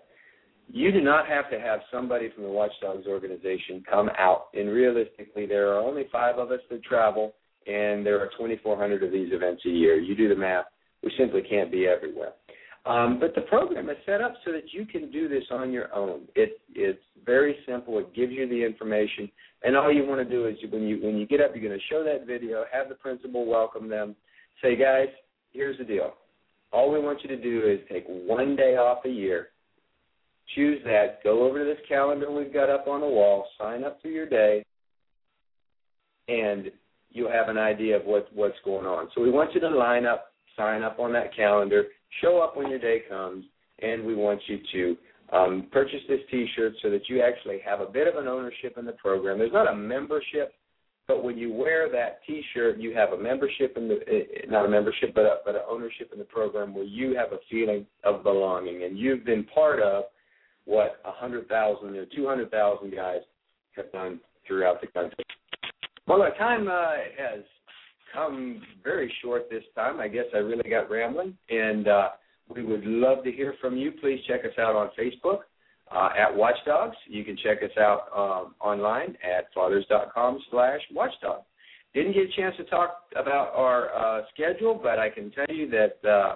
you 0.74 0.92
do 0.92 1.02
not 1.02 1.28
have 1.28 1.50
to 1.52 1.60
have 1.60 1.82
somebody 1.92 2.30
from 2.34 2.44
the 2.44 2.50
Watchdogs 2.50 3.06
organization 3.08 3.84
come 3.90 4.10
out. 4.18 4.48
And 4.54 4.70
realistically, 4.70 5.46
there 5.46 5.72
are 5.74 5.80
only 5.80 6.06
five 6.12 6.38
of 6.38 6.52
us 6.52 6.62
that 6.70 6.84
travel, 6.84 7.34
and 7.68 8.06
there 8.06 8.20
are 8.20 8.30
2,400 8.38 9.04
of 9.04 9.12
these 9.12 9.32
events 9.32 9.62
a 9.66 9.70
year. 9.70 10.00
You 10.00 10.16
do 10.16 10.30
the 10.30 10.36
math. 10.36 10.66
We 11.04 11.12
simply 11.18 11.42
can't 11.42 11.72
be 11.72 11.88
everywhere. 11.88 12.34
Um, 12.86 13.18
but 13.20 13.34
the 13.34 13.42
program 13.42 13.90
is 13.90 13.96
set 14.06 14.20
up 14.20 14.34
so 14.44 14.52
that 14.52 14.74
you 14.74 14.86
can 14.86 15.10
do 15.10 15.30
this 15.30 15.44
on 15.52 15.72
your 15.72 15.94
own. 15.96 16.24
It, 16.36 16.60
it's 16.76 17.00
very 17.26 17.56
simple. 17.66 17.98
It 18.00 18.14
gives 18.14 18.34
you 18.34 18.48
the 18.48 18.62
information, 18.62 19.32
and 19.64 19.78
all 19.78 19.92
you 19.92 20.06
want 20.06 20.28
to 20.28 20.30
do 20.30 20.48
is 20.48 20.58
when 20.70 20.84
you 20.84 21.00
when 21.02 21.18
you 21.18 21.26
get 21.26 21.40
up, 21.40 21.52
you're 21.56 21.66
going 21.66 21.80
to 21.80 21.86
show 21.90 22.04
that 22.04 22.28
video, 22.28 22.66
have 22.74 22.90
the 22.90 22.96
principal 22.96 23.46
welcome 23.46 23.88
them, 23.88 24.18
say, 24.62 24.76
guys, 24.76 25.08
here's 25.52 25.78
the 25.78 25.86
deal. 25.86 26.14
All 26.74 26.92
we 26.92 27.00
want 27.00 27.22
you 27.24 27.30
to 27.30 27.42
do 27.42 27.66
is 27.66 27.80
take 27.90 28.06
one 28.08 28.58
day 28.58 28.76
off 28.76 29.06
a 29.06 29.10
year 29.10 29.50
choose 30.56 30.82
that, 30.86 31.24
go 31.24 31.44
over 31.44 31.60
to 31.60 31.66
this 31.66 31.84
calendar 31.88 32.32
we've 32.32 32.54
got 32.54 32.70
up 32.70 32.88
on 32.88 33.02
the 33.02 33.08
wall, 33.08 33.48
sign 33.58 33.84
up 33.84 34.02
for 34.02 34.10
your 34.10 34.28
day, 34.28 34.66
and 36.28 36.72
you'll 37.12 37.32
have 37.32 37.50
an 37.50 37.58
idea 37.58 37.98
of 37.98 38.06
what, 38.06 38.28
what's 38.34 38.58
going 38.66 38.86
on. 38.86 39.10
So 39.16 39.22
we 39.22 39.30
want 39.30 39.54
you 39.54 39.62
to 39.62 39.70
line 39.70 40.06
up, 40.06 40.33
sign 40.58 40.84
up 40.84 41.00
on 41.00 41.14
that 41.14 41.36
calendar, 41.36 41.86
show 42.22 42.40
up 42.40 42.56
when 42.56 42.70
your 42.70 42.80
day 42.80 43.02
comes, 43.10 43.46
and 43.80 44.04
we 44.04 44.16
want 44.16 44.40
you 44.48 44.60
to 44.72 44.98
um, 45.36 45.68
purchase 45.72 46.02
this 46.08 46.20
T-shirt 46.30 46.74
so 46.82 46.90
that 46.90 47.10
you 47.10 47.22
actually 47.22 47.60
have 47.66 47.82
a 47.82 47.86
bit 47.86 48.08
of 48.08 48.16
an 48.16 48.28
ownership 48.28 48.78
in 48.78 48.86
the 48.86 48.94
program. 48.94 49.40
There's 49.40 49.54
not 49.54 49.72
a 49.72 49.76
membership, 49.76 50.54
but 51.08 51.24
when 51.24 51.38
you 51.38 51.52
wear 51.52 51.92
that 51.92 52.20
T-shirt, 52.26 52.78
you 52.78 52.94
have 52.96 53.10
a 53.10 53.18
membership 53.18 53.76
in 53.76 53.88
the 53.88 53.96
eh, 54.08 54.20
eh, 54.20 54.46
not 54.50 54.66
a 54.66 54.70
membership, 54.70 55.14
but 55.14 55.26
a, 55.26 55.38
but 55.46 55.56
an 55.56 55.62
ownership 55.70 56.12
in 56.14 56.20
the 56.20 56.26
program 56.26 56.74
where 56.74 56.84
you 56.84 57.16
have 57.16 57.34
a 57.34 57.40
feeling 57.50 57.86
of 58.04 58.24
belonging, 58.24 58.84
and 58.84 58.98
you've 58.98 59.26
been 59.26 59.44
part 59.46 59.82
of 59.82 60.06
what 60.66 61.02
hundred 61.04 61.48
thousand 61.50 61.96
or 61.96 62.06
two 62.06 62.28
hundred 62.28 62.52
thousand 62.52 62.94
guys 62.94 63.20
have 63.76 63.92
done 63.92 64.20
throughout 64.48 64.80
the 64.82 64.88
country. 64.88 65.26
Well, 66.08 66.22
our 66.22 66.36
time 66.36 66.68
uh, 66.68 66.92
has 67.18 67.44
come 68.14 68.62
very 68.84 69.12
short 69.22 69.50
this 69.50 69.64
time. 69.76 70.00
I 70.00 70.08
guess 70.08 70.26
I 70.34 70.38
really 70.38 70.70
got 70.70 70.90
rambling, 70.90 71.38
and 71.50 71.88
uh, 71.88 72.10
we 72.54 72.64
would 72.64 72.86
love 72.86 73.24
to 73.24 73.32
hear 73.32 73.56
from 73.60 73.78
you. 73.78 73.92
Please 73.92 74.20
check 74.28 74.42
us 74.42 74.58
out 74.60 74.76
on 74.76 74.90
Facebook 75.00 75.40
uh, 75.92 76.10
at 76.18 76.36
Watchdogs. 76.36 76.96
You 77.08 77.24
can 77.24 77.38
check 77.38 77.64
us 77.64 77.76
out 77.78 78.08
um, 78.16 78.56
online 78.60 79.16
at 79.24 79.54
fathers.com 79.54 80.40
slash 80.52 80.82
watchdog. 80.94 81.42
Didn't 81.94 82.14
get 82.14 82.24
a 82.24 82.36
chance 82.36 82.56
to 82.58 82.64
talk 82.66 83.04
about 83.16 83.54
our 83.54 83.94
uh, 83.96 84.24
schedule, 84.34 84.80
but 84.82 84.98
I 84.98 85.10
can 85.10 85.32
tell 85.32 85.56
you 85.56 85.70
that 85.70 86.10
uh, 86.10 86.36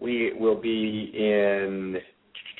we 0.00 0.32
will 0.38 0.60
be 0.60 1.10
in 1.14 1.96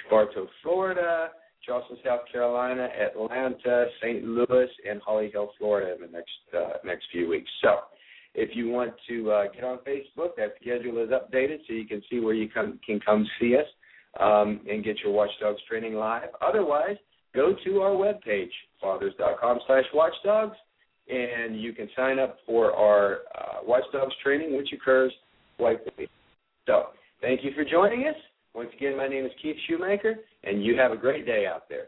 Bartow, 0.08 0.46
Florida, 0.62 1.28
Charleston, 1.64 1.98
South 2.04 2.20
Carolina, 2.32 2.88
Atlanta, 2.98 3.86
St. 4.00 4.24
Louis, 4.24 4.68
and 4.88 5.02
Holly 5.02 5.30
Hill, 5.30 5.50
Florida 5.58 5.94
in 5.94 6.00
the 6.00 6.06
next 6.06 6.30
uh, 6.56 6.78
next 6.84 7.04
few 7.12 7.28
weeks. 7.28 7.50
So, 7.62 7.80
if 8.34 8.50
you 8.54 8.68
want 8.68 8.92
to 9.08 9.30
uh, 9.30 9.44
get 9.52 9.64
on 9.64 9.78
Facebook, 9.78 10.36
that 10.36 10.54
schedule 10.60 11.02
is 11.02 11.10
updated 11.10 11.58
so 11.66 11.74
you 11.74 11.86
can 11.86 12.02
see 12.10 12.20
where 12.20 12.34
you 12.34 12.48
come, 12.48 12.78
can 12.84 13.00
come 13.00 13.26
see 13.40 13.56
us 13.56 13.66
um, 14.20 14.60
and 14.70 14.84
get 14.84 14.98
your 15.00 15.12
Watchdogs 15.12 15.60
training 15.68 15.94
live. 15.94 16.28
Otherwise, 16.40 16.96
go 17.34 17.54
to 17.64 17.80
our 17.80 17.90
webpage, 17.90 18.50
fathers.com 18.80 19.58
slash 19.66 19.84
watchdogs, 19.94 20.56
and 21.08 21.60
you 21.60 21.72
can 21.72 21.88
sign 21.96 22.18
up 22.18 22.36
for 22.46 22.72
our 22.74 23.20
uh, 23.34 23.58
Watchdogs 23.66 24.14
training, 24.22 24.56
which 24.56 24.68
occurs 24.72 25.12
weekly. 25.58 26.08
So, 26.66 26.88
Thank 27.20 27.42
you 27.42 27.50
for 27.54 27.64
joining 27.64 28.06
us. 28.06 28.14
Once 28.54 28.70
again, 28.76 28.96
my 28.96 29.08
name 29.08 29.24
is 29.24 29.32
Keith 29.42 29.56
Shoemaker, 29.68 30.14
and 30.44 30.64
you 30.64 30.76
have 30.76 30.92
a 30.92 30.96
great 30.96 31.26
day 31.26 31.46
out 31.46 31.68
there. 31.68 31.86